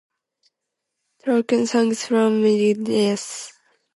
Tolkien's 1.23 1.69
Songs 1.69 2.03
from 2.07 2.41
Middle-earth. 2.41 3.53